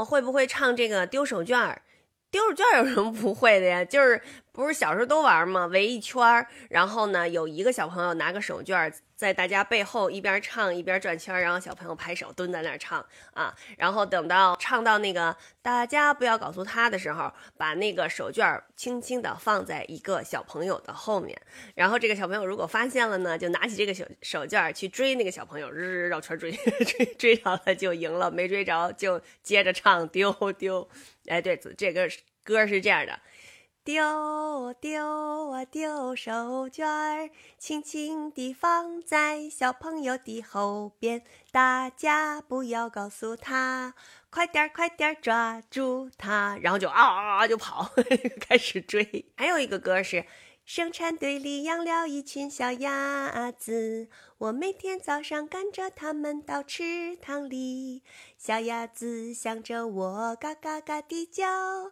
[0.00, 1.82] 我会不会唱这个丢手绢儿？
[2.30, 3.84] 丢手绢有什么不会的呀？
[3.84, 4.20] 就是
[4.52, 5.66] 不是小时候都玩吗？
[5.66, 13.54] 围一圈儿，然后呢，有一个小朋友拿个手绢在大家背后一边唱一边转圈，然后小朋友拍手蹲在那儿唱啊。
[13.76, 21.40] 然后等到唱到那个大家不要告诉他的时候，把那个手绢轻轻地放在一个小朋友的后面。
[21.74, 26.50] 然后这个小朋友如果发现了呢，就拿起这个手手绢去追那个小朋友，日绕圈追
[26.84, 30.88] 追追着了就赢了，没追着就接着唱丢丢。
[31.26, 32.10] 哎，对，这个
[32.42, 33.20] 歌是这样的：
[33.82, 43.94] 丢啊丢啊丢手绢儿，轻轻地放在小朋友的后边，大家不要告诉他，
[44.30, 47.90] 快点快点抓住他，然后就啊啊啊就跑，
[48.40, 49.26] 开始追。
[49.36, 50.24] 还有一个歌是。
[50.66, 54.08] 生产队里养了一群小鸭子，
[54.38, 58.04] 我每天早上赶着它们到池塘里。
[58.38, 61.90] 小鸭子向着我嘎嘎嘎地叫，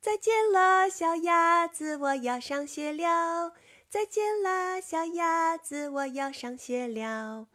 [0.00, 3.52] 再见了，小鸭子，我要上学了。
[3.90, 7.46] 再见了，小鸭子，我要上学了。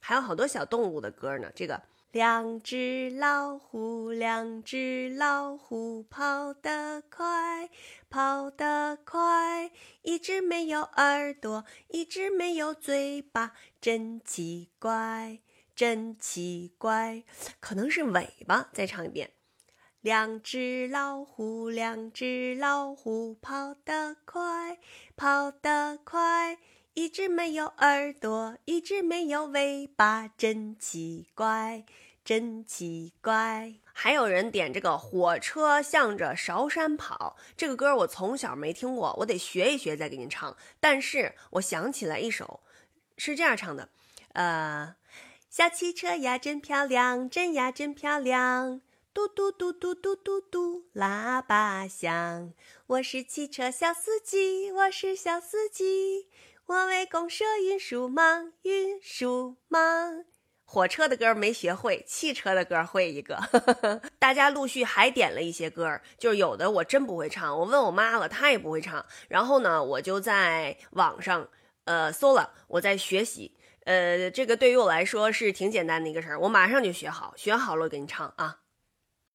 [0.00, 1.82] 还有好多小动物的歌呢，这个。
[2.12, 7.70] 两只老虎，两只老虎，跑得快，
[8.10, 9.70] 跑得快。
[10.02, 15.40] 一只没有耳朵，一只没有嘴巴，真奇怪，
[15.74, 17.22] 真奇怪。
[17.58, 18.68] 可能是尾巴。
[18.74, 19.30] 再唱一遍。
[20.06, 24.78] 两只老虎，两只老虎，跑得快，
[25.16, 26.58] 跑得快。
[26.94, 31.84] 一只没有耳朵，一只没有尾巴，真奇怪。
[32.24, 33.74] 真奇怪！
[33.92, 40.56] 还有人点这个火车向着韶山跑，这个歌我从小没听过，我得学一学再给您唱。
[40.78, 42.60] 但是我想起来一首，
[43.18, 43.88] 是这样唱的：
[44.34, 44.94] 呃，
[45.50, 48.80] 小汽车呀真漂亮，真呀真漂亮，
[49.16, 52.52] 嘟嘟嘟嘟嘟嘟嘟，喇叭响。
[52.86, 56.28] 我是汽车小司机，我是小司机，
[56.66, 60.26] 我为公社运输忙，运输忙。
[60.66, 63.40] 火车的歌没学会，汽车的歌会一个。
[64.20, 69.06] 大家陆续还点了一些歌，就是有的我真不会唱，我问我妈了，她也不会唱。
[69.28, 71.48] 然后呢，我就在网上
[71.84, 73.56] 呃搜了，我在学习。
[73.84, 78.58] 呃，这个对于我来说是挺简单的一个事儿，我马上就学好，学好了我给你唱啊。